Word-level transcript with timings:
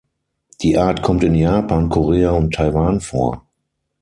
Die 0.63 0.79
Art 0.79 1.03
kommt 1.03 1.23
in 1.23 1.35
Japan, 1.35 1.87
Korea 1.89 2.31
und 2.31 2.55
Taiwan 2.55 3.01
vor. 3.01 3.45